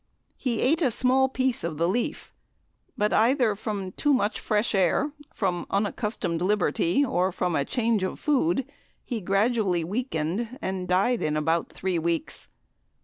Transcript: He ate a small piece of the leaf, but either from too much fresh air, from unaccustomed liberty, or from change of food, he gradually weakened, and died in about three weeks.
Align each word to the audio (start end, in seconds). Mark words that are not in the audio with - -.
He 0.35 0.61
ate 0.61 0.81
a 0.81 0.89
small 0.89 1.29
piece 1.29 1.63
of 1.63 1.77
the 1.77 1.87
leaf, 1.87 2.33
but 2.97 3.13
either 3.13 3.53
from 3.53 3.91
too 3.91 4.13
much 4.15 4.39
fresh 4.39 4.73
air, 4.73 5.11
from 5.31 5.67
unaccustomed 5.69 6.41
liberty, 6.41 7.05
or 7.05 7.31
from 7.31 7.63
change 7.65 8.01
of 8.01 8.19
food, 8.19 8.65
he 9.05 9.21
gradually 9.21 9.83
weakened, 9.83 10.57
and 10.59 10.87
died 10.87 11.21
in 11.21 11.37
about 11.37 11.69
three 11.71 11.99
weeks. 11.99 12.47